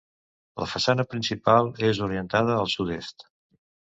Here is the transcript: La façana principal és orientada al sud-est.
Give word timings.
La 0.61 0.67
façana 0.71 1.03
principal 1.11 1.69
és 1.91 2.01
orientada 2.09 2.57
al 2.63 2.73
sud-est. 2.77 3.29